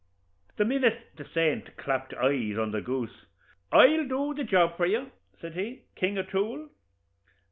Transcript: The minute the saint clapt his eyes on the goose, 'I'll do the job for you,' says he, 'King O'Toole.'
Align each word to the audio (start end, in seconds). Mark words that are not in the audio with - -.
The 0.57 0.65
minute 0.65 1.11
the 1.15 1.25
saint 1.31 1.77
clapt 1.77 2.09
his 2.09 2.17
eyes 2.19 2.57
on 2.59 2.71
the 2.71 2.81
goose, 2.81 3.27
'I'll 3.71 4.07
do 4.07 4.33
the 4.33 4.43
job 4.43 4.75
for 4.75 4.87
you,' 4.87 5.11
says 5.39 5.53
he, 5.53 5.83
'King 5.95 6.17
O'Toole.' 6.17 6.71